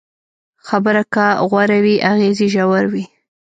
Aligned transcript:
خبره 0.67 1.03
که 1.13 1.25
غوره 1.49 1.79
وي، 1.83 1.95
اغېز 2.11 2.37
یې 2.43 2.47
ژور 2.53 2.83
وي. 2.93 3.05